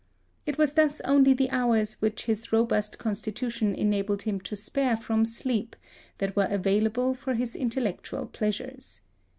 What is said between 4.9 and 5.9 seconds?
from sleep